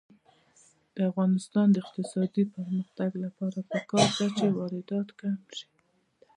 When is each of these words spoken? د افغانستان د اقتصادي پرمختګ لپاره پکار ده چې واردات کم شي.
د 0.95 0.97
افغانستان 1.09 1.67
د 1.71 1.77
اقتصادي 1.85 2.43
پرمختګ 2.55 3.09
لپاره 3.23 3.57
پکار 3.71 4.09
ده 4.19 4.27
چې 4.37 4.45
واردات 4.57 5.07
کم 5.19 5.37
شي. 5.57 5.67